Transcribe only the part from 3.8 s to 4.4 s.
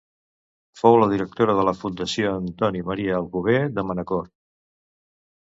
Manacor.